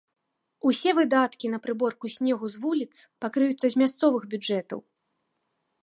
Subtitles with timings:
[0.69, 2.93] Усе выдаткі на прыборку снегу з вуліц
[3.27, 4.79] пакрыюцца з мясцовых бюджэтаў.